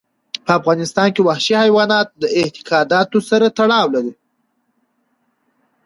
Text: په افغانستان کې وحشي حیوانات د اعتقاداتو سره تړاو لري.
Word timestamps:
په 0.45 0.51
افغانستان 0.59 1.07
کې 1.15 1.21
وحشي 1.27 1.55
حیوانات 1.63 2.07
د 2.21 2.23
اعتقاداتو 2.39 3.17
سره 3.29 3.47
تړاو 3.57 3.87
لري. 3.95 4.13